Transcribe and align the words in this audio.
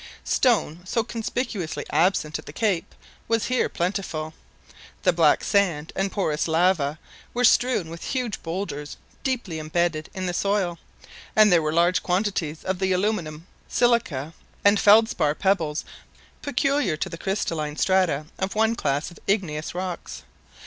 Stone, 0.23 0.79
so 0.83 1.03
conspicuously 1.03 1.85
absent 1.91 2.39
at 2.39 2.47
the 2.47 2.51
cape, 2.51 2.95
was 3.27 3.45
here 3.49 3.69
plentiful; 3.69 4.33
the 5.03 5.13
black 5.13 5.43
sand 5.43 5.93
and 5.95 6.11
porous 6.11 6.47
lava 6.47 6.97
were 7.35 7.43
strewn 7.43 7.87
with 7.87 8.03
huge 8.05 8.41
boulders 8.41 8.97
deeply 9.21 9.59
imbedded 9.59 10.09
in 10.15 10.25
the 10.25 10.33
soil, 10.33 10.79
and 11.35 11.51
there 11.51 11.61
were 11.61 11.71
large 11.71 12.01
quantities 12.01 12.63
of 12.63 12.79
the 12.79 12.91
aluminium, 12.91 13.45
silica, 13.67 14.33
and 14.65 14.79
felspar 14.79 15.35
pebbles 15.35 15.85
peculiar 16.41 16.97
to 16.97 17.07
the 17.07 17.15
crystalline 17.19 17.77
strata 17.77 18.25
of 18.39 18.55
one 18.55 18.73
class 18.75 19.11
of 19.11 19.19
igneous 19.27 19.75
rocks. 19.75 20.23